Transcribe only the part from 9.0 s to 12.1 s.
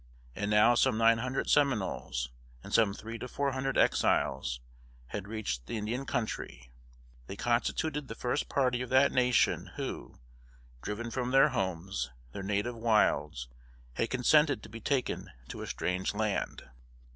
nation who, driven from their homes